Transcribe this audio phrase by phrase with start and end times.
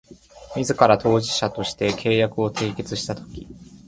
[0.55, 3.45] 自ら当事者として契約を締結したとき